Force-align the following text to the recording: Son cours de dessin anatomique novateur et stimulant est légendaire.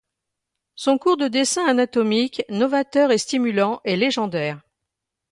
Son 0.73 0.97
cours 0.97 1.15
de 1.15 1.27
dessin 1.27 1.63
anatomique 1.67 2.41
novateur 2.49 3.11
et 3.11 3.19
stimulant 3.19 3.81
est 3.83 3.95
légendaire. 3.97 4.59